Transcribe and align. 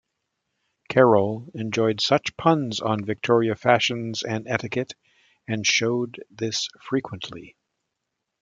Carroll 0.89 1.45
enjoyed 1.53 2.01
such 2.01 2.35
puns 2.35 2.79
on 2.79 3.05
Victorian 3.05 3.53
fashions 3.55 4.23
and 4.23 4.47
etiquette, 4.47 4.93
and 5.47 5.63
showed 5.63 6.17
this 6.31 6.69
frequently. 6.81 7.55